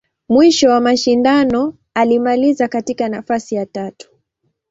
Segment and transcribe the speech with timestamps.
[0.29, 4.09] Mwisho wa mashindano, alimaliza katika nafasi ya tatu.